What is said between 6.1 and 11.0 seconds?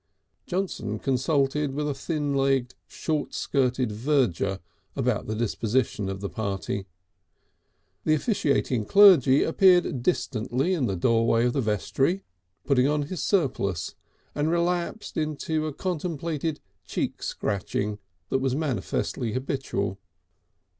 the party. The officiating clergy appeared distantly in the